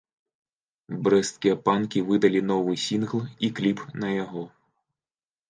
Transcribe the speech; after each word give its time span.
Брэсцкія 1.07 1.55
панкі 1.67 1.99
выдалі 2.07 2.41
новы 2.53 2.73
сінгл 2.87 3.21
і 3.49 3.53
кліп 3.61 3.85
на 4.07 4.13
яго. 4.17 4.43